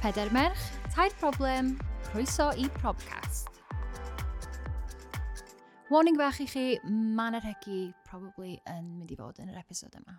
[0.00, 0.58] Peder Merch,
[0.94, 3.48] Tair Problem, Croeso i Probcast.
[5.90, 9.92] Warning bach i chi, mae yna regu probably yn mynd i fod yn yr episod
[9.98, 10.14] yma.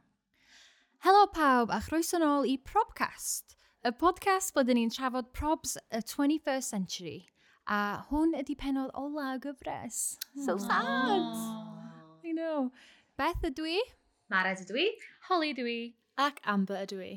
[1.02, 6.76] Helo pawb a chroeso nôl i Probcast, y podcast bod ni'n trafod probs y 21st
[6.76, 7.18] century.
[7.66, 10.04] A hwn ydy penod ola y gyfres.
[10.46, 10.68] So Aww.
[10.68, 12.30] sad!
[12.30, 12.70] I know.
[13.18, 13.82] Beth ydw i?
[14.30, 14.88] Mara ydw i.
[15.32, 15.82] Holly ydw i.
[16.22, 17.14] Ac Amber ydw i.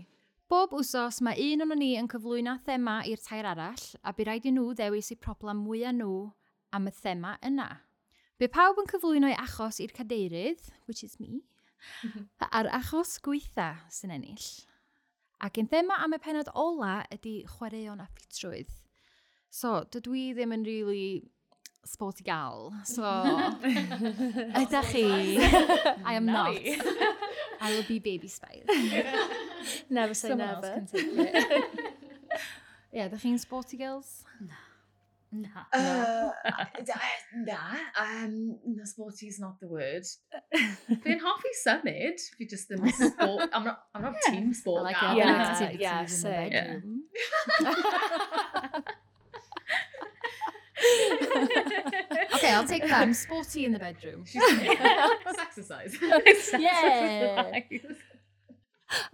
[0.55, 4.45] Bob wsos mae un o'n ni yn cyflwyno thema i'r tair arall a bu rhaid
[4.47, 6.19] i nhw ddewis eu problem mwyaf nhw
[6.79, 7.67] am y thema yna.
[8.39, 11.41] Bu pawb yn cyflwyno ei achos i'r cadeirydd, which is me,
[12.47, 14.47] a'r achos gweitha sy'n ennill.
[15.43, 18.71] Ac yn thema am y penod ola ydy chwaraeon a ffitrwydd.
[19.51, 21.09] So, dydw i ddim yn really
[21.83, 22.71] sport i gael.
[22.87, 23.03] So,
[24.63, 25.05] ydych chi?
[25.99, 26.55] I am not.
[27.59, 28.71] I will be baby spice.
[29.91, 30.67] never say Someone never.
[30.67, 30.91] Else
[32.93, 34.25] yeah, the thing sporty girls.
[34.41, 34.55] No.
[35.37, 35.49] Nah.
[35.73, 36.31] Uh,
[37.35, 37.57] nah.
[38.01, 40.05] Um, no, sporty is not the word.
[40.53, 43.51] then halfway summit, if you just in sport.
[43.53, 43.85] I'm not.
[43.95, 44.33] I'm not yeah.
[44.33, 44.85] team sport.
[44.85, 45.17] Like now.
[45.17, 46.29] Yeah, yeah, yeah, so,
[52.35, 53.01] okay, I'll take that.
[53.01, 54.25] I'm sporty in the bedroom.
[54.25, 54.43] She's,
[55.39, 55.97] exercise.
[56.59, 57.61] Yeah.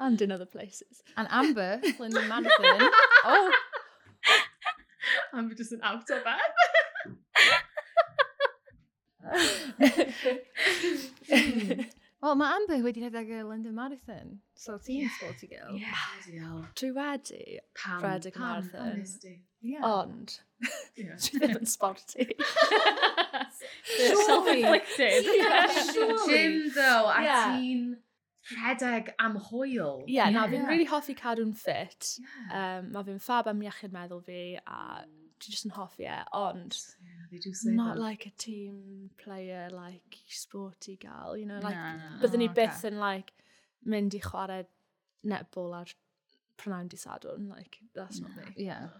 [0.01, 1.03] And in other places.
[1.17, 2.89] And Amber, Linda Manathan.
[3.25, 3.53] oh!
[5.34, 6.41] Amber just an out of it.
[12.23, 14.41] Wel, mae Amber wedi rhedeg y London Marathon.
[14.57, 15.11] So ti'n yeah.
[15.19, 15.73] sporty girl.
[15.77, 16.64] Yeah.
[16.81, 17.45] Dwi wedi
[17.85, 19.05] rhedeg y marathon.
[19.61, 19.85] Yeah.
[19.85, 20.41] Ond,
[20.97, 21.17] yeah.
[21.17, 22.27] dwi ddim yn sporty.
[23.85, 24.25] Surely.
[24.25, 25.25] Self-inflicted.
[25.37, 26.29] Yeah, surely.
[26.29, 27.57] Gym, though, a yeah.
[27.57, 27.97] ti'n
[28.48, 30.05] rhedeg am hwyl.
[30.06, 32.16] Ie, yeah, na, fi'n really hoffi cadw'n ffit.
[32.20, 32.78] Yeah.
[32.80, 35.02] Um, mae fi'n fab am iechyd meddwl fi, a
[35.41, 36.77] dwi jyst yn hoffi e, ond
[37.33, 38.00] yeah, not that.
[38.00, 42.56] like a team player, like sporty gal, you know, like, no, no, byddwn ni oh,
[42.58, 42.92] byth okay.
[42.92, 43.33] yn, like,
[43.89, 44.64] mynd i chwarae
[45.30, 45.95] netball ar
[46.61, 48.29] prynawn di sadwn, like, that's no.
[48.29, 48.67] not me.
[48.67, 48.90] Yeah,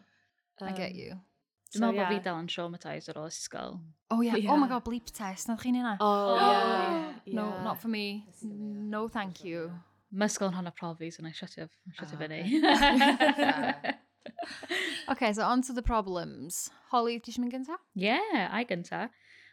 [0.61, 1.19] um, I get you.
[1.71, 3.77] Dwi'n meddwl bod fi dal yn traumatised ar ôl ysgol.
[4.11, 4.35] Oh yeah.
[4.35, 4.51] yeah.
[4.51, 5.97] oh my god, bleep test, nad chi'n hynna?
[6.03, 7.13] Oh, yeah.
[7.27, 7.35] yeah.
[7.37, 7.63] No, yeah.
[7.63, 8.27] not for me.
[8.43, 9.71] No, thank you.
[10.11, 11.69] Mae ysgol yn hana profi, so na i siatio
[12.19, 12.43] fyny.
[15.13, 16.69] okay, so on to the problems.
[16.91, 17.85] Holly, ti eisiau mynd gyntaf?
[17.95, 19.07] Yeah, I gynta.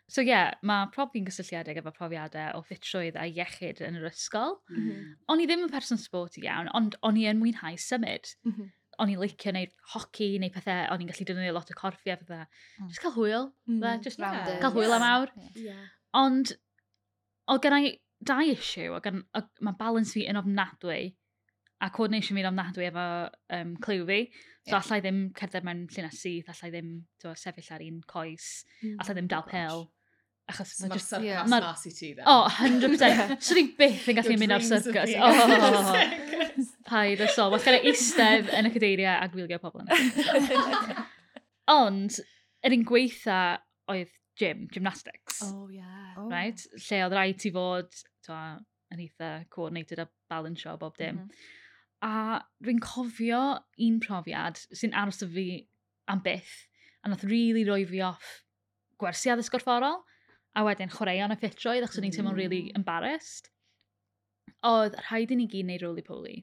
[0.09, 4.57] So ie, yeah, mae profi'n gysylltiedig efo profiadau o ffitrwydd a iechyd yn yr ysgol.
[4.72, 5.16] Mm -hmm.
[5.29, 8.33] O'n i ddim yn person sporty iawn, ond o'n i yn mwynhau symud.
[8.47, 11.77] Mm -hmm o'n i'n licio neu hoci neu pethau, o'n i'n gallu dynnu lot o
[11.77, 12.47] corffi a pethau.
[12.79, 12.89] Mm.
[12.89, 13.85] Just cael hwyl, mm.
[14.05, 14.57] just yeah.
[14.63, 15.33] cael hwyl am awr.
[15.55, 15.85] Yeah.
[16.17, 16.55] Ond,
[17.47, 21.11] o gen i dau issue, o gen, o, mae balance fi yn ofnadwy
[21.85, 23.05] a coordination fi'n ofnadwy efo
[23.53, 24.21] um, clyw fi.
[24.65, 24.81] So yeah.
[24.81, 28.49] allai ddim cerdded mewn llunas syth, allai ddim to, sefyll ar un coes,
[28.81, 28.97] mm.
[28.97, 29.85] allai ddim dal pel.
[30.47, 31.47] Achos mae'r circus yeah.
[31.51, 32.23] ma mas i ti, dda.
[32.23, 33.33] O, oh, 100%.
[33.47, 35.11] Swn ni byth yn gallu mynd ar circus.
[35.17, 36.69] O, oh, oh, oh, oh.
[36.87, 37.51] Paid y sol.
[37.51, 41.03] Mae'n gael eistedd yn y cadeiriau a gwylio pobl yna.
[41.77, 42.21] Ond,
[42.63, 43.41] yr un gweitha
[43.91, 45.43] oedd gym, gymnastics.
[45.49, 46.15] Oh, yeah.
[46.15, 46.29] Oh.
[46.31, 46.63] Right?
[46.79, 47.91] Lle oedd rhaid ti fod
[48.25, 48.41] twa,
[48.93, 51.15] yn eitha coordinated a balance balansio bob dim.
[51.15, 51.53] Mm -hmm.
[52.07, 53.43] A rwy'n cofio
[53.83, 55.67] un profiad sy'n aros o fi
[56.07, 56.67] am byth,
[57.03, 58.45] a nath rili really roi fi off
[59.01, 60.03] gwersi addysg gorfforol
[60.55, 63.51] a wedyn chwaraeon y ffitroedd, achos o'n i'n teimlo'n really embarrassed.
[64.65, 66.37] Oedd rhaid i ni gyd wneud roly-poly.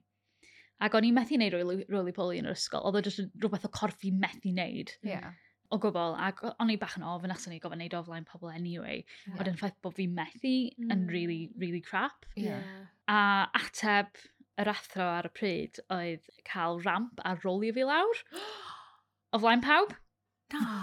[0.84, 4.04] Ac o'n i'n methu wneud roly-poly yn yr ysgol, oedd o jyst rhywbeth o corff
[4.06, 4.92] i methu wneud.
[5.06, 5.32] Yeah.
[5.72, 8.53] O gwbl, ac o'n i bach yn ofyn achos o'n i gofyn wneud oflaen pobl
[8.53, 9.00] anyway.
[9.25, 9.38] Yeah.
[9.38, 10.92] Oedd yn ffaith bod fi methu mm.
[10.94, 12.28] yn really, really crap.
[12.38, 12.62] Yeah.
[13.10, 13.21] A
[13.59, 14.12] ateb
[14.60, 18.22] yr athro ar y pryd oedd cael ramp a rolio fi lawr.
[19.34, 19.97] o flaen pawb.
[20.54, 20.76] Na.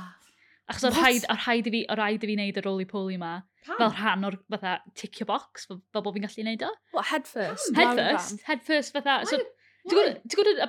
[0.71, 3.31] Achos o'r rhaid, or rhaid i fi, o'r rhaid i fi wneud y roly-poly yma.
[3.67, 3.77] Pam?
[3.77, 6.71] Fel rhan o'r fatha ticio box, fel, fel bod fi'n gallu wneud o.
[6.95, 7.75] What, head first?
[7.77, 9.21] Head first, head first fatha.
[9.29, 9.41] So,
[9.89, 10.19] Ti'n gwybod...
[10.29, 10.59] Ti'n gwybod...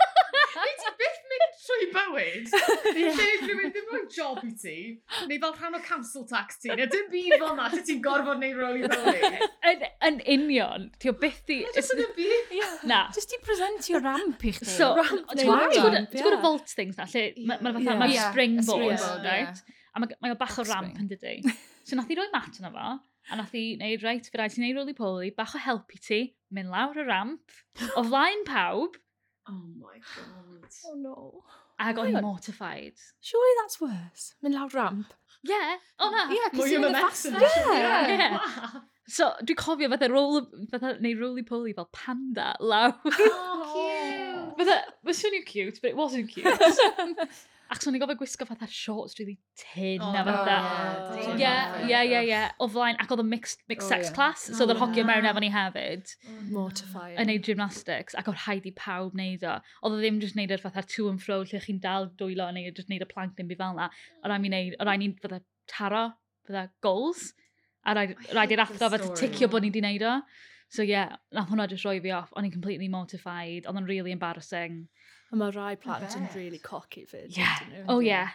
[1.70, 2.52] trwy bywyd,
[2.96, 4.76] lle dwi'n ddim yn job i ti,
[5.28, 8.40] neu fel rhan o council tax ti, neu dim byd fel na, lle ti'n gorfod
[8.42, 9.44] neud rôl i bywyd.
[9.70, 11.60] yn, yn union, ti o byth di...
[11.76, 12.56] Just yn y byd.
[12.90, 13.02] Na.
[13.16, 14.70] Just i presentio ramp i chdi.
[14.72, 16.10] So, ramp neu ramp.
[16.14, 18.00] Ti'n gwrdd vault things na, lle mae'n fatha, yeah.
[18.04, 19.62] mae'r springboard, right?
[19.90, 21.38] A mae o bach o ramp yn dydy.
[21.84, 22.96] So, nath i roi mat yna fo,
[23.30, 26.20] a nath i wneud, right, fe rhaid ti'n neud roly-poly, bach o help i ti,
[26.54, 27.54] mynd lawr y ramp,
[27.98, 28.98] o flaen pawb,
[29.50, 30.70] Oh my god.
[30.86, 31.42] Oh no.
[31.80, 32.94] Ac o'n mortified.
[33.20, 34.34] Surely that's worse.
[34.42, 35.14] Mynd lawr ramp.
[35.42, 35.76] Yeah.
[35.98, 36.28] O na.
[36.30, 38.08] Yeah, cos you're in the fast Yeah.
[38.08, 38.38] yeah.
[38.38, 38.82] Wow.
[39.10, 42.94] So, dwi'n cofio fatha roll, fatha, neu roly-poly fel panda lawr.
[43.04, 44.58] Oh, cute.
[44.58, 46.46] Fatha, was swnio cute, but it wasn't cute.
[47.70, 50.56] Ac so'n i'n gofio gwisgo fatha shorts really tin oh, a fatha.
[51.38, 51.52] Ie,
[51.86, 52.40] ie, ie, ie.
[52.58, 54.16] O flaen, ac oedd y mixed, mixed oh, sex yeah.
[54.16, 56.10] class, so oedd yr hogiau mewn efo ni hefyd.
[56.50, 57.14] Mortifying.
[57.22, 59.54] Yn neud gymnastics, ac oedd rhaid i pawb neud o.
[59.84, 62.72] Oedd o ddim jyst neud yr fatha to and fro, lle chi'n dal dwylo, neu
[62.72, 63.90] jyst neud y plank ddim byd fel na.
[64.24, 65.38] O rai mi neud, o rhaid ni fatha
[65.70, 66.04] taro,
[66.50, 67.30] fatha goals,
[67.86, 70.18] a rhaid i'r athro fatha ticio bod ni di neud o.
[70.70, 72.34] So yeah, nath hwnna just roi fi off.
[72.38, 73.66] O'n i'n completely mortified.
[73.66, 74.84] Oedd o'n really embarrassing.
[75.30, 77.36] A mae rai plant yn really cocky fyd.
[77.36, 77.60] Yeah.
[77.70, 78.32] Nhw, oh, yeah.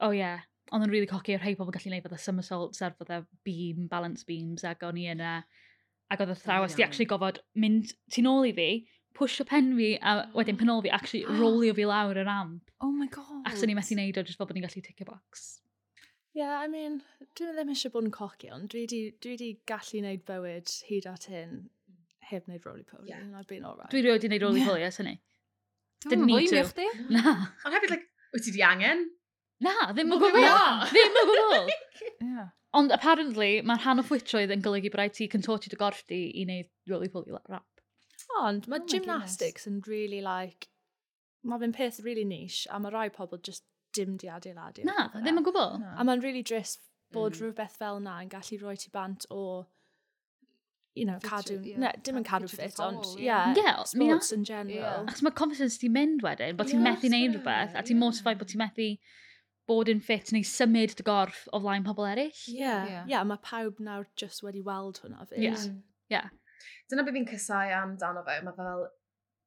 [0.00, 0.44] Oh, yeah.
[0.74, 4.64] Ond yn really cocky, rhai pobl gallu gwneud fydda somersaults ar fydda beam, balance beams,
[4.66, 5.40] ac o'n i yna.
[6.10, 8.70] Ac oedd y thrawes di actually gofod mynd tu nôl i fi,
[9.16, 12.70] push o pen fi, a wedyn penol fi, actually rolio fi lawr yr amp.
[12.82, 13.42] Oh my god.
[13.48, 15.46] Ac o'n i methu neud o, jyst fel bod ni'n gallu tick a box.
[16.36, 17.00] Yeah, I mean,
[17.38, 21.06] dwi'n ddim eisiau bod yn cocky, ond dwi di, dwi di gallu gwneud bywyd hyd
[21.08, 21.62] at hyn
[22.28, 23.22] heb wneud roly-poly, yeah.
[23.22, 23.88] and I've been alright.
[23.94, 24.90] Dwi rioed i wneud roly-poly, yeah.
[24.90, 25.16] yes, hynny?
[26.04, 26.62] Dyn ni to.
[26.70, 26.86] chdi?
[27.14, 27.36] Na.
[27.64, 29.06] Ond hefyd, like, wyt ti di angen?
[29.64, 30.44] Na, ddim o gwbl.
[30.90, 31.70] Ddim o gwbl.
[32.76, 36.18] Ond apparently, mae'r rhan o ffwytroedd yn golygu bod rhaid ti contorti dy gorff di
[36.36, 37.64] i wneud roly-poly rap.
[38.42, 40.68] Ond mae oh gymnastics yn really like,
[41.46, 43.64] mae fe'n peth really niche, a mae rai pobl just
[43.96, 44.84] dim di adeiladu.
[44.84, 45.80] Na, ddim yn gwybod.
[45.80, 45.94] No.
[45.96, 46.82] A mae'n really drist
[47.14, 47.40] bod mm.
[47.40, 49.64] rhywbeth fel na yn gallu rhoi ti bant o
[50.96, 51.78] you know, cadw, yeah.
[51.82, 54.80] ne, dim yn cadw ffit, ond, yeah, yeah, sports in general.
[54.80, 55.04] Yeah.
[55.04, 58.40] Achos mae confidence ti'n mynd wedyn, bod ti'n yes, methu neud rhywbeth, a ti'n mortified
[58.40, 58.88] bod ti'n methu
[59.68, 62.40] bod yn ffit neu symud dy gorff o flaen pobl eraill.
[62.48, 62.88] Ie, yeah.
[62.88, 63.04] yeah.
[63.12, 65.42] yeah, mae pawb nawr just wedi weld hwnna fi.
[65.44, 65.68] Yeah.
[65.68, 65.82] Mm.
[66.14, 66.32] yeah.
[66.88, 68.86] Dyna beth fi'n cysau amdano fe, mae fel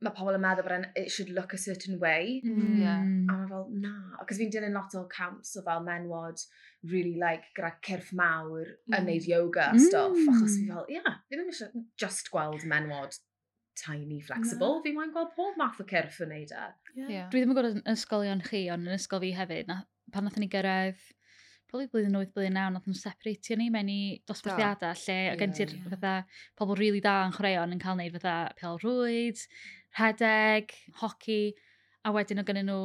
[0.05, 2.39] mae pobl yn meddwl bod an, it should look a certain way.
[2.45, 2.75] Mm.
[2.79, 3.01] Yeah.
[3.03, 3.93] A mae fel, na.
[4.29, 6.43] Cos fi'n dilyn lot o camps o fel menwod
[6.87, 8.95] really like gyda cyrff mawr mm.
[8.95, 9.81] yn neud yoga mm.
[9.89, 10.19] stuff.
[10.31, 13.19] Achos fi fel, ia, yeah, fi ddim eisiau just gweld menwod
[13.79, 14.79] tiny, flexible.
[14.79, 14.85] Yeah.
[14.87, 16.65] Fi moyn gweld pob math o cyrff yn neud e.
[16.95, 17.05] Yeah.
[17.05, 17.29] Yeah.
[17.31, 19.71] Dwi ddim yn gwybod yn ysgolion chi, ond yn ysgol fi hefyd.
[19.71, 19.81] Na,
[20.13, 21.03] pan nath ni gyrraedd,
[21.69, 25.53] probably blwyddyn 8, blwyddyn 9, nath nhw'n separatio ni mewn i dosbarthiadau lle, a gen
[25.55, 25.91] ti'r yeah.
[25.93, 26.13] fatha
[26.57, 29.43] pobl rili really da yn chwaraeon yn cael neud fatha pel rwyd,
[29.97, 31.41] rhedeg, hoci,
[32.05, 32.81] a wedyn o gynnu nhw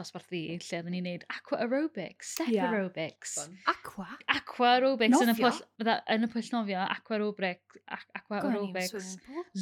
[0.00, 2.70] dosbarth fi, lle oedden ni'n neud aqua aerobics, step yeah.
[2.70, 3.36] aerobics.
[3.40, 3.56] Fun.
[3.72, 4.08] Aqua?
[4.32, 5.14] Aqua aerobics.
[5.14, 5.26] Nofio?
[5.28, 7.80] Yn y pwyll, yn y pwll nofio, aqua aerobic,
[8.18, 9.16] aqua aerobics.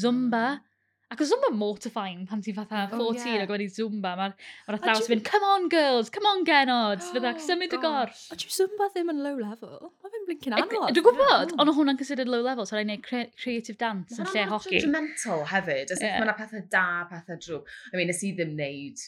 [0.04, 0.44] Zumba.
[0.58, 0.66] Mm.
[1.08, 3.42] Ac oedd Zumba mortifying pan ti'n fatha 14 oh, yeah.
[3.46, 4.10] ac wedi Zumba.
[4.18, 4.34] Mae'r
[4.68, 8.26] ma athrawes yn mynd, come on girls, come on genods, oh, fydda, symud y gorff.
[8.28, 9.88] O, ti'n Zumba ddim yn low level?
[10.04, 10.90] Mae fe'n blincyn anodd.
[10.92, 14.42] Dwi'n gwybod, ond hwnna'n considered low level, so rhaid neud cre creative dance yn lle
[14.50, 14.74] hoci.
[14.74, 16.18] Mae'n judgmental hefyd, as yeah.
[16.18, 17.72] if mae'na pethau da, pethau drwg.
[17.94, 19.06] I mean, nes i ddim neud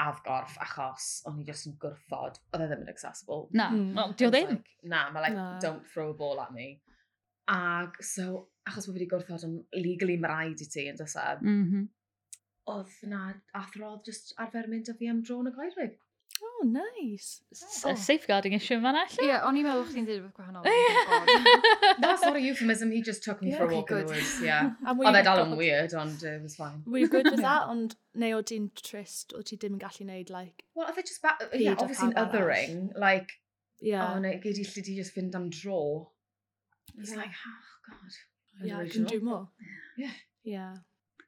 [0.00, 3.48] afgorff achos o'n i just yn gwrthod, oedd e ddim yn accessible.
[3.58, 3.90] Na, mm.
[3.98, 4.54] well, di o ddim.
[4.54, 5.48] Like, na, mae like, no.
[5.66, 6.76] don't throw a ball at me.
[7.50, 8.26] Ac so,
[8.68, 9.56] achos bod fi wedi gwrthod yn
[9.86, 11.88] legally mae rhaid i ti yn dysaf, mm -hmm.
[12.74, 13.24] oedd na
[13.62, 15.98] athrodd just arfer mynd â fi am dro yn y coerig.
[16.42, 17.42] Oh, nice.
[17.52, 17.94] S oh.
[17.94, 19.24] Safeguarding issue yma na, lle?
[19.24, 20.64] Ie, yeah, o'n i'n meddwl chdi'n dweud rhywbeth gwahanol.
[22.04, 24.14] That's not a euphemism, he just took me yeah, for a walk okay, in the
[24.14, 24.70] woods, yeah.
[24.94, 26.80] Oedd e dal yn weird, ond it was fine.
[26.86, 30.06] Were you good with that, ond neu o ti'n trist, o ti ddim yn gallu
[30.08, 30.64] neud, like...
[30.72, 33.36] Well, oedd e just, yeah, obviously an othering, like,
[33.80, 34.06] yeah.
[34.06, 35.82] oh, neu, gyd i lli di just fynd am dro.
[36.98, 37.16] It's yeah.
[37.16, 38.66] like, oh god.
[38.66, 39.48] Yeah, I can do more.
[39.96, 40.16] Yeah.
[40.44, 40.76] Yeah.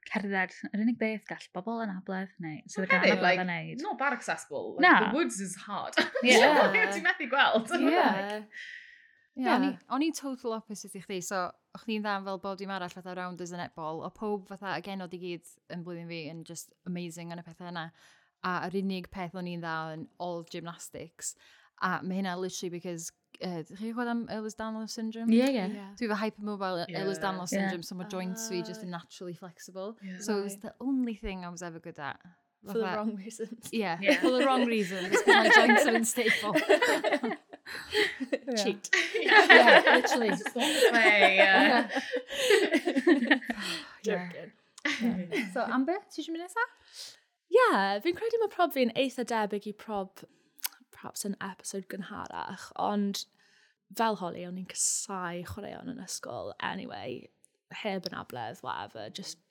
[0.09, 3.83] cerdded, yr unig beth gall bobl yn abledd neu sydd y yn gael like, wneud.
[3.83, 4.75] Not bad accessible.
[4.75, 4.99] Like, nah.
[5.05, 5.97] The woods is hard.
[6.23, 6.71] Yeah.
[6.93, 7.71] Ti'n methu gweld.
[7.79, 8.43] Yeah.
[9.35, 9.63] Yeah.
[9.63, 9.69] yeah.
[9.91, 13.15] O'n i total opposite i chdi, so o'ch chi'n dda fel bod dim arall fatha
[13.17, 17.33] rounders yn netball, o pob fatha agenod i gyd yn blwyddyn fi yn just amazing
[17.33, 17.89] yn y pethau yna.
[18.43, 21.33] A yr unig peth o'n i'n dda yn all gymnastics.
[21.81, 23.09] A mae hynna literally because
[23.41, 25.33] uh, chi'n gwybod am Ehlers-Danlos syndrome?
[25.33, 25.75] Ie, yeah, ie.
[25.79, 25.89] Yeah.
[25.99, 27.03] Dwi so, hypermobile e- yeah.
[27.03, 27.59] Ehlers-Danlos yeah.
[27.59, 28.13] syndrome, so my ah.
[28.15, 29.97] joints uh, fi just naturally flexible.
[30.03, 30.19] Yeah.
[30.19, 32.19] So it was the only thing I was ever good at.
[32.65, 33.69] For the wrong reasons.
[33.73, 36.53] Yeah, yeah, for the wrong reasons, because my joints are unstable.
[38.63, 38.89] Cheat.
[39.19, 40.29] Yeah, literally.
[40.29, 41.89] Just way, yeah.
[44.03, 44.29] yeah.
[45.53, 46.71] So, Amber, ti eisiau mynd nesaf?
[47.47, 50.25] Ie, yeah, fi'n credu mae prob fi'n eitha debyg i prob
[51.03, 53.25] perhaps yn episode gynharach, ond
[53.99, 57.27] fel holi, o'n i'n casau chwaraeon yn ysgol anyway,
[57.83, 59.41] heb yn abledd, whatever, just,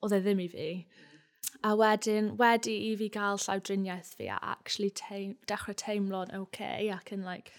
[0.00, 0.68] oedd e ddim i fi.
[1.66, 6.88] A wedyn, wedi i fi gael llawdriniaeth fi a actually teim, dechrau teimlo'n oce okay,
[6.94, 7.52] ac yn like,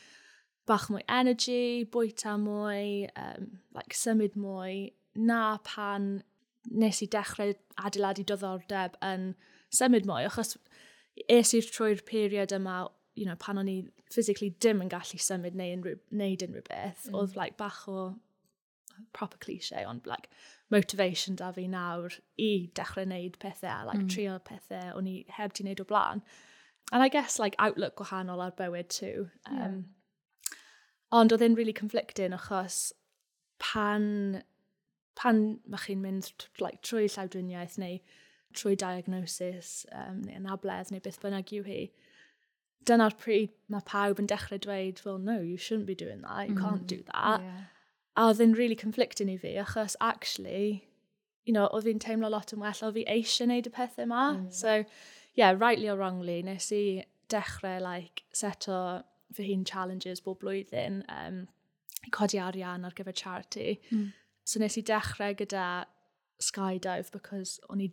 [0.69, 6.21] bach mwy energy, bwyta mwy, um, like, symud mwy, na pan
[6.71, 9.31] nes i dechrau adeiladu diddordeb yn
[9.73, 10.57] symud mwy, achos
[11.27, 12.83] es i'r trwy'r period yma
[13.15, 13.77] you know, pan o'n i
[14.13, 17.17] physically dim yn gallu symud neu unrhyw, neud unrhyw beth, mm.
[17.19, 18.13] oedd like, bach o
[19.13, 20.29] proper cliche, ond like,
[20.71, 24.09] motivation da fi nawr i dechrau wneud pethau, like, mm.
[24.13, 26.23] trio pethau o'n i heb di wneud o blaen.
[26.91, 29.27] And I guess like outlook gwahanol ar bywyd too.
[29.49, 30.55] Um, yeah.
[31.11, 32.79] Ond oedd e'n really conflicting achos
[33.59, 34.41] pan,
[35.19, 36.31] pan mae chi'n mynd
[36.63, 37.99] like, trwy llawdriniaeth neu
[38.55, 41.81] trwy diagnosis um, neu anabledd neu beth bynnag yw hi,
[42.89, 46.55] dyna'r pryd mae pawb yn dechrau dweud, well, no, you shouldn't be doing that, you
[46.55, 46.61] mm.
[46.61, 47.11] can't do mm.
[47.11, 47.41] that.
[47.41, 47.67] Yeah.
[48.17, 50.87] A oedd yn really conflicting i fi, achos actually,
[51.45, 54.25] you know, oedd fi'n teimlo lot yn well, oedd fi eisiau wneud y pethau yma.
[54.35, 54.49] Mm.
[54.53, 54.83] So,
[55.37, 56.83] yeah, rightly or wrongly, nes i
[57.31, 59.03] dechrau, like, seto
[59.35, 61.45] fy hun challenges bob blwyddyn, um,
[62.05, 63.79] i codi arian ar gyfer charity.
[63.91, 64.11] Mm.
[64.43, 65.67] So nes i dechrau gyda
[66.41, 67.91] skydive because o'n i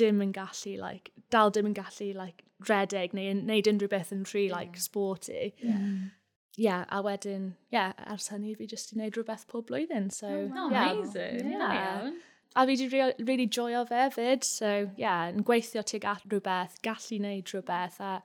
[0.00, 4.24] dim yn gallu, like, dal dim yn gallu, like, redeg neu wneud unrhyw beth yn
[4.28, 4.56] rhy, yeah.
[4.56, 5.54] like, sporty.
[5.62, 5.84] Yeah.
[6.60, 10.28] Yeah, a wedyn, yeah, ers hynny fi jyst i wneud rhywbeth pob blwyddyn, so...
[10.28, 10.90] Oh, yeah.
[10.90, 11.52] Amazing.
[11.52, 11.72] Yeah.
[11.72, 12.10] yeah.
[12.56, 16.80] A fi wedi really, really joio fe fyd, so, yeah, yn gweithio tuag at rhywbeth,
[16.84, 18.18] gallu wneud rhywbeth, a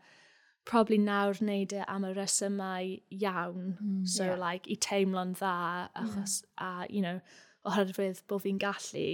[0.66, 3.78] probably nawr wneud e am y resymau iawn.
[3.78, 4.42] Mm, so, yeah.
[4.42, 5.56] like, i teimlo'n dda,
[6.02, 6.84] achos, yeah.
[6.84, 7.22] a, you know,
[7.70, 9.08] oherwydd bod fi'n gallu,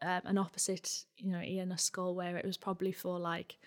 [0.00, 3.58] um, an opposite, you know, i yn ysgol where it was probably for, like,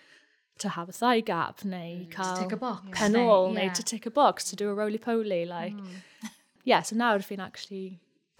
[0.58, 3.58] to have a thigh gap neu mm, cael tick a box penol ôl yeah.
[3.60, 6.30] neu to tick a box to do a roly-poly like mm.
[6.72, 7.84] yeah so nawr fi'n actually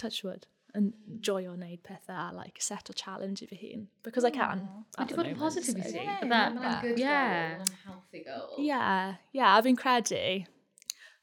[0.04, 0.46] touch wood
[0.78, 0.90] yn
[1.28, 4.66] joio wneud pethau like set o challenge i fy hun because I can
[4.98, 7.32] Mae di bod yn positivity so, yeah, yeah, that, good yeah.
[7.32, 8.54] goal and healthy goal?
[8.70, 10.22] Yeah yeah a fi'n credu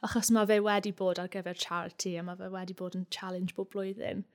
[0.05, 3.55] achos mae fe wedi bod ar gyfer charity a mae fe wedi bod yn challenge
[3.59, 4.25] bob blwyddyn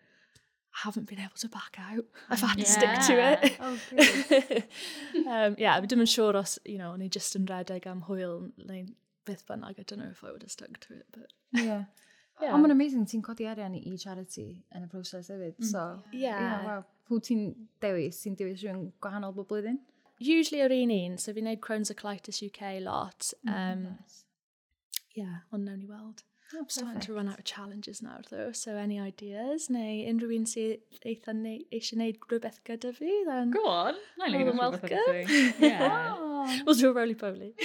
[0.72, 2.04] haven't been able to back out.
[2.28, 2.64] I've had yeah.
[2.64, 3.56] to stick to it.
[3.60, 8.04] Oh, um, yeah, dim yn siŵr os, you know, o'n i just yn redeg am
[8.08, 8.84] hwyl neu
[9.28, 9.80] beth bynnag.
[9.80, 11.32] I don't know if I would have stuck to it, but...
[11.52, 11.84] Yeah.
[12.42, 12.54] yeah.
[12.54, 15.68] Ond mae'n amazing, ti'n codi arian i charity yn y broses hefyd, mm.
[15.72, 15.84] so...
[16.12, 16.38] Yeah.
[16.38, 16.88] yeah wow.
[17.10, 17.44] Pw ti'n
[17.82, 18.22] dewis?
[18.24, 19.82] Ti'n dewis rhywun gwahanol bob blwyddyn?
[20.20, 23.32] Usually yr un un, so fi'n neud Crohn's Colitis UK lot.
[23.42, 24.24] Mm, um, mm, nice.
[25.16, 26.22] Yeah, ond nawn ni weld.
[26.52, 30.46] Oh, starting to run out of challenges now though, so any ideas neu unrhyw un
[30.52, 33.52] sydd eitha neu, eisiau gwneud rhywbeth gyda fi, then...
[33.54, 34.90] Go on, na i leave oh, welcome.
[35.68, 36.16] Yeah.
[36.66, 37.54] We'll do a roly-poly.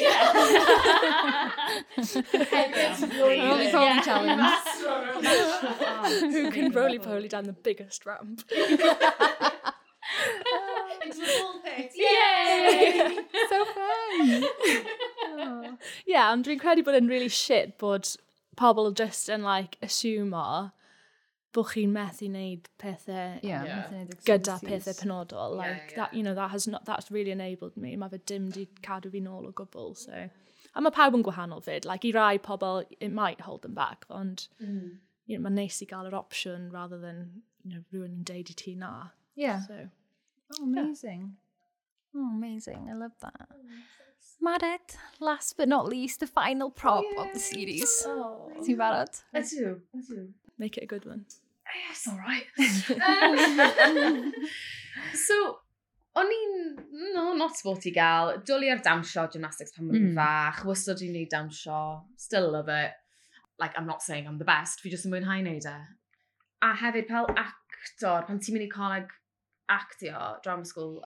[3.41, 4.53] Roly-poly challenge.
[6.35, 8.43] Who can roly-poly down the biggest ramp?
[11.05, 11.91] Into the ball pit.
[11.95, 13.17] Yay!
[13.49, 14.45] so fun!
[15.25, 15.77] oh.
[16.05, 18.13] Yeah, ond dwi'n credu bod yn really shit bod
[18.57, 20.71] pobl just yn like assumo
[21.55, 23.63] bod chi'n methu wneud pethau yeah.
[23.69, 24.09] yeah.
[24.27, 25.55] gyda pethau penodol.
[25.55, 25.95] Like, yeah, yeah.
[25.95, 27.95] That, you know, that has not, that's really enabled me.
[27.95, 29.95] Mae fe dim di cadw fi nôl o gwbl.
[30.01, 30.25] So.
[30.75, 31.87] A mae pawb yn gwahanol fyd.
[31.87, 34.97] Like, I rai pobl, it might hold them back, ond mm.
[35.25, 37.21] you know, mae neis i gael yr opsiwn rather than
[37.63, 38.93] you know, rhywun yn deud i ti na.
[39.35, 39.63] Yeah.
[39.67, 41.29] So, oh, amazing.
[41.31, 42.21] Yeah.
[42.21, 42.87] Oh, amazing.
[42.91, 43.47] I love that.
[43.51, 44.04] Amazing.
[44.41, 44.81] Mared,
[45.19, 48.03] last but not least, the final oh, prop oh, of the series.
[48.05, 48.51] Oh.
[48.63, 49.09] Ti'n barod?
[49.33, 50.27] Ydw, ydw.
[50.57, 51.25] Make it a good one.
[51.87, 52.45] Yes, all right.
[52.59, 54.31] um,
[55.13, 55.57] so,
[56.15, 56.53] o'n i'n,
[57.15, 58.35] no, not sport i gael.
[58.47, 60.19] Dwli ar dawnsio gymnastics pan mae'n mm.
[60.19, 60.63] fach.
[60.69, 61.81] Wystod i'n neud dawnsio.
[62.21, 62.95] Still love it.
[63.59, 64.83] Like, I'm not saying I'm the best.
[64.83, 65.75] Fi jyst yn mwynhau neud e.
[66.63, 69.11] A hefyd, pel actor, pan ti'n mynd i coleg
[69.71, 70.99] actio, drama school,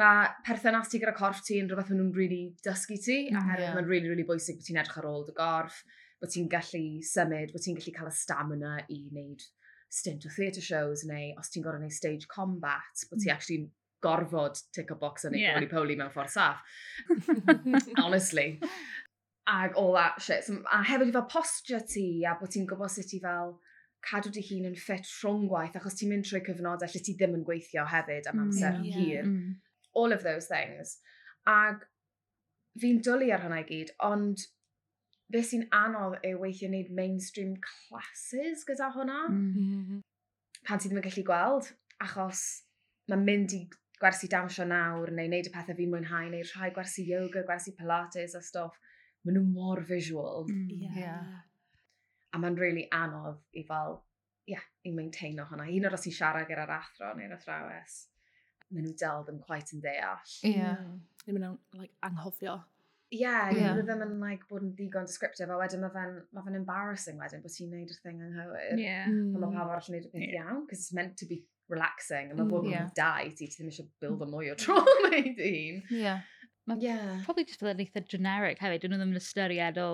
[0.00, 3.42] mae perthynas ti gyda corff ti yn rhywbeth maen nhw'n really dysgu ti, mm, a
[3.50, 3.74] hefyd yeah.
[3.76, 5.82] mae'n really, really bwysig bod ti'n edrych ar ôl dy gorff,
[6.22, 9.44] bod ti'n gallu symud, bod ti'n gallu cael y stamina i wneud
[9.92, 13.34] stint o theatre shows, neu os ti'n gorau wneud stage combat, bod ti'n mm.
[13.36, 13.66] actually
[14.02, 15.60] gorfod tick a box yn yeah.
[15.70, 16.64] poli mewn ffordd saff.
[18.02, 18.56] Honestly.
[19.46, 20.46] Ag all that shit.
[20.46, 23.58] So, a hefyd i fel posture ti, a bod ti'n gwybod sut i fel
[24.02, 27.36] cadw dy hun yn ffit rhwng gwaith, achos ti'n mynd trwy cyfnodau lle ti ddim
[27.36, 28.96] yn gweithio hefyd am amser mm, yeah.
[28.96, 29.28] hir.
[29.28, 29.60] Mm
[29.94, 30.98] all of those things.
[31.48, 31.84] Ag
[32.80, 34.46] fi'n dwlu ar hwnna i gyd, ond
[35.32, 39.20] beth sy'n anodd yw weithio wneud mainstream classes gyda hwnna.
[39.28, 40.02] Mm -hmm.
[40.68, 41.72] Pan ti ddim yn gallu gweld,
[42.04, 42.42] achos
[43.10, 43.62] mae'n mynd i
[44.02, 48.34] gwersi dawnsio nawr, neu wneud y pethau fi'n mwynhau, neu rhai gwersi yoga, gwersi pilates
[48.38, 48.78] a stoff,
[49.22, 50.46] Maen nhw mor visual.
[50.50, 50.96] Mm, yeah.
[50.98, 51.42] yeah.
[52.34, 54.00] A mae'n really anodd i fel,
[54.48, 55.68] ie, yeah, i maintain o hwnna.
[55.70, 57.98] Un o'r os i siarad gyda'r athro neu'r athrawes
[58.72, 60.36] maen nhw dal ddim quite yn deall.
[60.42, 60.56] Ie.
[60.56, 60.82] Yeah.
[60.82, 61.00] Mm.
[61.26, 62.58] Maen nhw'n like, anghofio.
[63.12, 63.76] Ie, yeah, yeah.
[63.76, 67.42] ddim yn like, bod yn ddigon descriptive, a wedyn mae fe'n ma fe embarrassing wedyn
[67.44, 68.78] bod ti'n neud y thing anghywir.
[68.80, 69.08] Yeah.
[69.10, 69.34] Mm.
[69.36, 70.46] Mae pawb arall yn neud y peth yeah.
[70.46, 72.52] iawn, because it's meant to be relaxing, a mae hmm.
[72.52, 72.88] bod yn yeah.
[72.96, 74.24] dau, ti ddim eisiau build hmm.
[74.26, 75.82] o mwy o trauma i dyn.
[75.92, 76.14] Ie.
[76.70, 77.20] Mae yeah.
[77.26, 79.88] probably just fel eitha generic hefyd, dyn nhw ddim yn ystyried o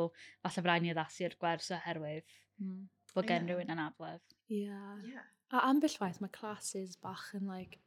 [0.45, 2.27] falle fyrraen ni addasu'r gwers oherwydd
[2.61, 2.83] mm.
[3.15, 3.55] bod gen yeah.
[3.55, 4.23] rhywun yn adlef.
[4.53, 4.99] Yeah.
[5.09, 5.29] yeah.
[5.55, 7.79] A ambell waith mae classes bach yn like,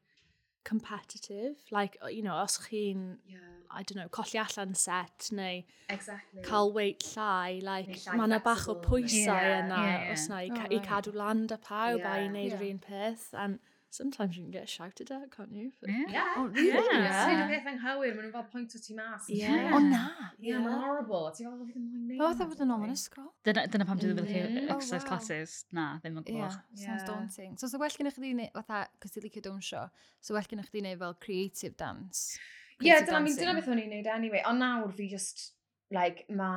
[0.64, 1.56] competitive.
[1.72, 3.38] Like, you know, os chi'n, yeah.
[3.74, 6.42] I don't know, colli allan set neu exactly.
[6.44, 10.14] cael weight llai, like, mae yna bach o pwysau yeah, yna, yeah, yeah.
[10.14, 12.12] os na, i, oh, ca- i cadw land a pawb yeah.
[12.12, 12.60] a i wneud yeah.
[12.60, 13.30] yr un peth.
[13.46, 13.60] And,
[13.92, 15.72] sometimes you can get shouted at, can't you?
[15.80, 15.90] For...
[15.90, 16.06] Yeah.
[16.10, 16.34] yeah.
[16.38, 16.70] Oh, really?
[16.70, 17.04] Yeah.
[17.04, 17.26] yeah.
[17.28, 19.28] Sy'n y peth oh, anghywir, maen nhw'n fel pwynt o ti mas.
[19.28, 19.76] Yeah.
[19.76, 20.00] O na.
[20.40, 20.64] Yeah, yeah.
[20.64, 21.28] mae'n horrible.
[21.36, 22.24] Ti'n fel fydd yn moyn neud.
[22.24, 23.28] O, dda fod yn ôl yn ysgol.
[23.48, 24.60] Dyna, dyna pam dwi'n fydd mm.
[24.64, 25.58] oh, exercise classes.
[25.76, 26.58] Na, ddim yn gwybod.
[26.80, 27.56] Yeah, sounds daunting.
[27.60, 29.86] So, so well gennych chi wneud, fatha, cos ti'n licio dawnsio,
[30.24, 32.40] so well gennych chi wneud fel creative dance.
[32.80, 34.46] Ie, yeah, dyna beth o'n i'n neud anyway.
[34.48, 35.52] Ond nawr fi just,
[35.92, 36.52] like, ma,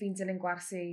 [0.00, 0.86] fi'n dilyn gwersi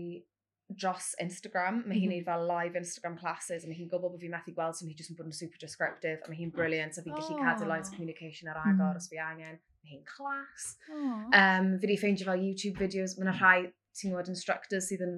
[0.70, 4.24] dros Instagram, mae hi'n mm neud fel live Instagram classes, a mae hi'n gwybod bod
[4.24, 6.52] fi methu gweld, so mae hi jyst yn bod yn super descriptive, a mae hi'n
[6.52, 7.46] brilliant, a fi'n gallu oh.
[7.46, 9.00] cadw lines of communication ar agor, mm.
[9.00, 10.68] os fi angen, mae hi'n clas.
[10.92, 11.24] Oh.
[11.32, 13.58] Um, fi wedi ffeindio fel YouTube videos, mae yna rhai,
[13.96, 15.18] ti'n gwybod, instructors sydd yn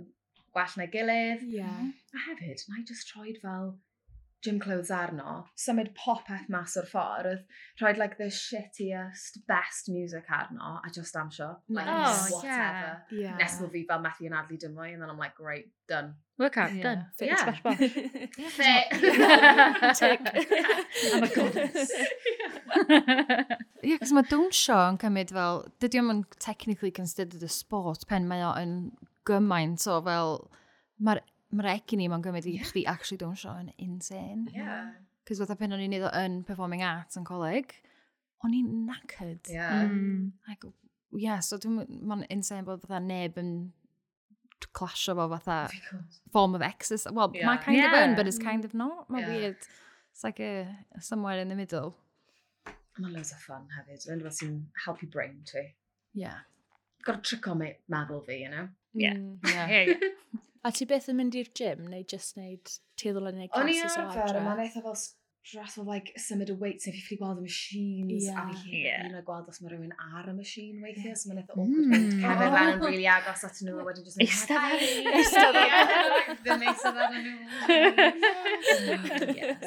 [0.53, 1.45] gwell na'i gilydd.
[1.49, 1.85] Yeah.
[2.13, 3.73] A hefyd, na i just troed fel
[4.43, 7.41] gym clothes arno, symud popeth mas o'r ffordd,
[7.81, 13.03] rhoi like the shittiest, best music arno, a just am sure, Like, oh, whatever.
[13.11, 13.19] Yeah.
[13.19, 13.37] yeah.
[13.37, 16.15] Nes bod fi fel methu yn adlu dymwy, and then I'm like, great, done.
[16.39, 16.83] Workout, yeah.
[16.83, 17.05] done.
[17.17, 17.35] Fit, yeah.
[17.35, 17.77] splash, bosh.
[18.55, 18.85] Fit.
[19.99, 20.21] Tick.
[21.13, 21.91] I'm a goddess.
[23.83, 28.29] Ie, yeah, cos mae dawnsio yn cymryd fel, dydy o'n technically considered a sport pen
[28.31, 28.79] mae o'n
[29.27, 30.39] gymaint o fel,
[31.03, 31.21] mae'r
[31.55, 34.47] mae'r ec i ni gymryd i chdi actually dwn show yn insane.
[34.53, 34.91] Yeah.
[35.27, 37.73] Cos fatha pen o'n i'n neud yn performing arts yn coleg,
[38.45, 39.49] o'n i'n knackered.
[39.51, 39.89] Yeah.
[39.89, 40.31] Mm.
[40.47, 40.65] Like,
[41.11, 43.53] yeah, so mae'n insane bod fatha neb yn
[44.75, 45.69] clasio fo fatha
[46.31, 47.13] form of exercise.
[47.13, 47.47] Well, yeah.
[47.47, 47.93] mae kind yeah.
[47.93, 49.09] of yn, but it's kind of not.
[49.09, 49.33] Mae'n yeah.
[49.35, 49.57] weird.
[50.11, 50.67] It's like a,
[50.99, 51.95] somewhere in the middle.
[52.99, 54.05] Mae'n loads of fun hefyd.
[54.09, 55.65] Mae'n fath sy'n help your brain, too.
[56.13, 56.45] Yeah.
[57.05, 58.67] Gorau trico meddwl fi, you know?
[58.93, 59.13] Yeah.
[59.13, 59.69] Mm, yeah.
[59.87, 60.45] yeah.
[60.63, 62.67] A ti beth yn mynd i'r gym neu just wneud
[62.99, 64.03] teddol yn wneud classes o adre?
[64.03, 67.19] O'n i arfer, mae'n eitha fel stress o like, symud y weights neu fi ffili
[67.21, 68.41] gweld y machines yeah.
[68.41, 69.05] a fi yeah.
[69.07, 71.63] yn gweld os mae rhywun ar y machine weithiau, so mae'n eitha hmm.
[71.63, 71.95] awkward.
[71.95, 72.19] Mm.
[72.25, 72.53] Cerdded oh.
[72.57, 74.19] lan yn really agos at nhw a wedyn just...
[74.25, 74.77] Eista fe!
[75.15, 75.65] Eista fe!
[76.43, 77.35] Ddim eista fe nhw.
[79.39, 79.63] Yes.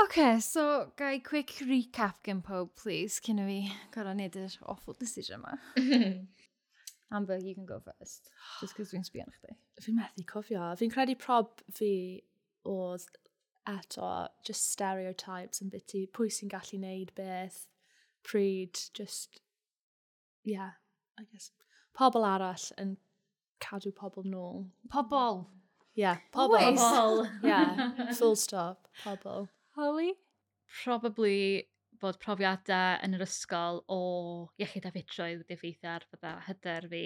[0.00, 3.58] OK, so gai quick recap gen pob, please, cyn i fi
[3.96, 5.58] gorau wneud yr awful decision yma.
[7.12, 9.56] Amber, you can go first, just cos dwi'n sbio na chdi.
[9.82, 10.68] Fi'n methu cofio.
[10.78, 11.90] Fi'n credu prob fi
[12.70, 13.08] oedd
[13.70, 17.64] eto just stereotypes yn biti, pwy sy'n gallu neud beth,
[18.26, 19.40] pryd, just,
[20.44, 20.78] yeah,
[21.18, 21.50] I guess.
[21.98, 22.94] Pobl arall yn
[23.60, 24.68] cadw pobl nôl.
[24.92, 25.44] Pobl?
[25.98, 26.58] Yeah, pobl.
[26.78, 27.26] Pobl.
[27.42, 29.48] yeah, full stop, pobl.
[29.74, 30.14] Holly?
[30.84, 31.66] Probably
[32.02, 34.00] bod profiadau yn yr ysgol o
[34.60, 37.02] iechyd a fitroedd wedi effeithio ar fydda hyder fi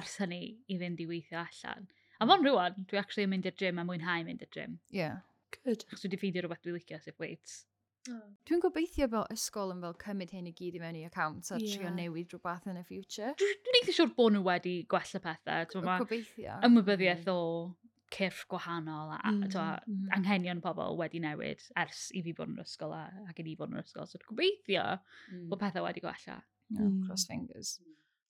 [0.00, 1.88] ers hynny i fynd i weithio allan.
[2.18, 2.30] A hmm.
[2.32, 4.78] fo'n rwan, dwi actually yn mynd i'r gym a mwynhau mynd i'r gym.
[4.94, 5.24] Yeah.
[5.56, 5.86] Good.
[5.88, 7.64] Chos dwi wedi ffeindio rhywbeth dwi'n licio sef weights.
[8.08, 8.22] Oh.
[8.48, 11.58] Dwi'n gobeithio bod ysgol yn fel cymryd hyn i gyd i mewn i account a
[11.58, 11.74] yeah.
[11.74, 13.34] trio newid rhywbeth yn y future.
[13.40, 15.68] Dwi'n eitha siwr bod nhw wedi gwella pethau.
[16.04, 16.58] Gobeithio.
[16.68, 17.34] Ymwybyddiaeth hmm.
[17.34, 20.08] o cyrff gwahanol a mm, to, mm.
[20.16, 23.72] anghenion pobl wedi newid ers i fi bod yn ysgol a, ac i ni bod
[23.74, 24.08] yn ysgol.
[24.08, 25.46] So dwi'n gobeithio mm.
[25.50, 26.40] bod pethau wedi gwella.
[26.70, 27.06] No, mm.
[27.06, 27.78] cross fingers.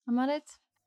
[0.09, 0.39] Am ar?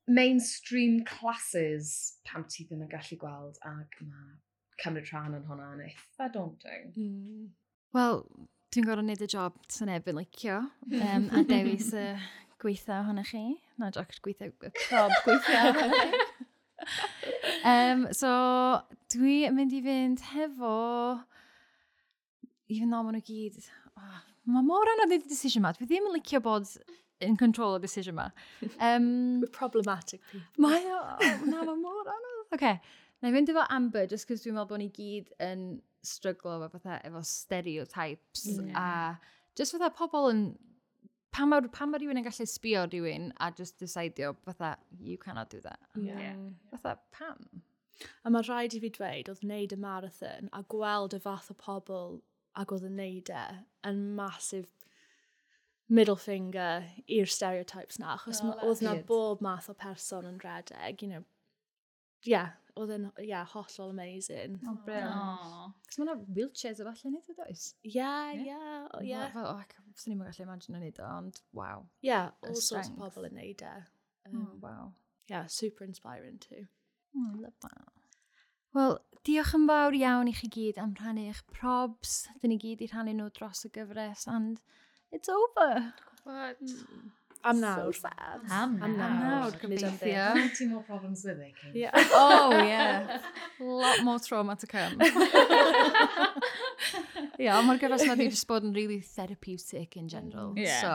[0.08, 4.40] Mainstream classes pam ti ddim yn gallu gweld ac mae
[4.82, 6.92] cymryd rhan yn hwnna yn eitha daunting.
[6.96, 7.50] Mm.
[7.96, 8.24] Wel,
[8.72, 12.08] dwi'n gorfod wneud y job sy'n efo'n licio um, a dewis y
[12.62, 13.46] gweithio ohonoch chi.
[13.82, 16.42] Na, joc gweithio, y job gweithio ohonoch chi
[17.68, 18.32] um, so,
[19.14, 20.74] dwi yn mynd i fynd hefo...
[22.72, 23.60] Even though maen nhw gyd...
[24.00, 24.18] Oh,
[24.56, 25.74] mae mor anodd wneud y decision ma.
[25.76, 26.70] Dwi ddim yn licio bod
[27.22, 28.32] in control o decision ma.
[28.80, 30.66] Um, We're problematic people.
[30.68, 31.02] Mae o...
[31.46, 32.44] Na, mae mor anodd.
[32.48, 32.58] Oce.
[32.58, 32.82] Okay.
[33.22, 35.66] Na i fynd efo Amber, just cos dwi'n meddwl bod ni gyd yn
[36.02, 38.80] stryglo efo, fatha, efo stereotypes yeah.
[38.82, 40.42] a just fatha pobl yn
[41.32, 45.50] pan mae, pan mae rhywun yn gallu sbio rhywun a just decidio, fatha, you cannot
[45.50, 45.80] do that.
[45.96, 46.34] Yeah.
[46.34, 46.54] Mm.
[46.72, 47.64] Fatha, pam?
[48.26, 51.58] A mae rhaid i fi dweud, oedd wneud y marathon a gweld y fath o
[51.58, 52.22] pobl
[52.60, 53.44] ac oedd yn wneud e
[53.88, 54.72] yn massive
[55.92, 61.04] middle finger i'r stereotypes na, achos oh, oedd na bob math o person yn redeg,
[61.04, 61.24] you know,
[62.24, 64.58] yeah, oedd yn, ia, yeah, hollol amazing.
[64.68, 65.78] Oh, brilliant.
[65.88, 67.68] Cos mae yna wheelchairs o falle nid ydw oes?
[67.88, 68.60] Ia, ia,
[69.06, 69.24] ia.
[69.32, 71.86] Fyswn ni'n gallu imagine yn neud o, ond waw.
[72.02, 73.78] Ia, yeah, all sorts of pobl yn neud e.
[74.28, 74.36] Hmm.
[74.36, 74.92] Um, oh, wow.
[75.32, 76.66] Yeah, super inspiring too.
[77.16, 77.94] Mm, oh, love that.
[78.76, 82.22] Wel, diolch yn fawr iawn i chi gyd am rhannu eich probs.
[82.42, 84.62] Dyn ni gyd i rhannu nhw dros y gyfres, and
[85.12, 85.92] it's over.
[86.22, 86.64] Gwbod.
[86.68, 87.10] Mm.
[87.44, 87.76] Am nawr.
[87.76, 88.42] So sad.
[88.50, 89.02] Am nawr.
[89.02, 90.34] Am nawr, gobeithio.
[90.36, 91.72] 90 more problems with it, Kim.
[91.74, 91.92] Yeah.
[92.14, 93.20] oh, yeah.
[93.60, 94.98] Lot more trauma to come.
[97.40, 100.54] yeah, ond mae'r gyfres yma wedi just bod yn really therapeutic in general.
[100.60, 100.82] Yeah.
[100.82, 100.92] So,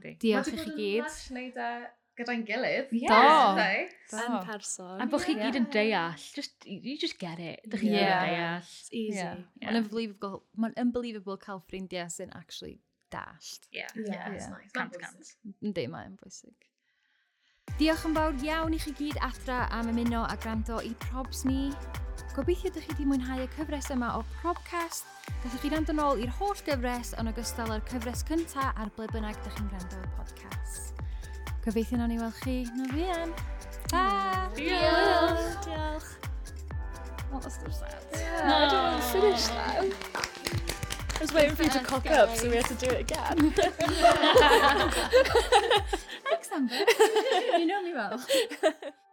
[0.00, 0.16] yeah.
[0.22, 1.10] diolch i chi gyd.
[1.34, 1.84] Mae wedi bod yn
[2.20, 2.88] gyda'n gilydd.
[2.94, 3.58] Yeah.
[3.58, 4.20] Do.
[4.22, 4.96] Yn person.
[5.02, 6.16] A bod chi gyd yn deall.
[6.38, 7.60] Just, you just get it.
[7.68, 8.00] Dych chi yeah.
[8.00, 8.64] gyd yn deall.
[8.64, 9.20] It's easy.
[9.20, 9.44] Yeah.
[9.60, 9.68] Yeah.
[9.68, 10.36] Mae'n Unbelievable,
[10.86, 12.78] unbelievable cael ffrindiau sy'n actually
[13.14, 13.66] dallt.
[13.72, 14.70] Ie, it's nice.
[14.76, 15.34] Cant, cant.
[15.62, 16.70] Yndi, mae'n bwysig.
[17.78, 21.70] Diolch yn fawr iawn i chi gyd adra am ymuno a gwrando i probs ni.
[22.34, 25.08] Gobeithio ydych chi wedi mwynhau y cyfres yma o Probcast.
[25.42, 29.08] Gallwch chi rand yn ôl i'r holl gyfres yn ogystal â'r cyfres cyntaf a'r ble
[29.14, 31.02] bynnag ydych chi'n gwrando y podcast.
[31.64, 33.34] Gobeithio nawn ni weld chi na fi am.
[33.90, 34.04] Ta!
[34.58, 35.58] Diolch!
[35.66, 36.12] Diolch!
[37.30, 37.98] Well, that's so sad.
[38.12, 38.46] Yeah.
[38.46, 40.30] No, I don't want to finish that.
[41.24, 43.54] I was waiting for you to cock up so we had to do it again.
[46.28, 46.74] Thanks, Amber.
[47.58, 48.22] you know me well.